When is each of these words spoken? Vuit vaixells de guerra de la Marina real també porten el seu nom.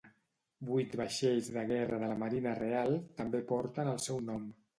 Vuit 0.69 0.95
vaixells 1.01 1.49
de 1.57 1.65
guerra 1.73 1.99
de 2.05 2.09
la 2.13 2.15
Marina 2.25 2.55
real 2.63 2.97
també 3.21 3.43
porten 3.53 3.93
el 3.95 4.03
seu 4.09 4.21
nom. 4.33 4.51